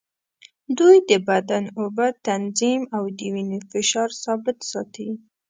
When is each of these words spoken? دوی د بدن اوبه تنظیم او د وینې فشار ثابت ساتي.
دوی 0.77 0.97
د 1.09 1.11
بدن 1.29 1.63
اوبه 1.79 2.07
تنظیم 2.27 2.81
او 2.95 3.03
د 3.17 3.19
وینې 3.33 3.59
فشار 3.71 4.09
ثابت 4.23 4.57
ساتي. 4.71 5.09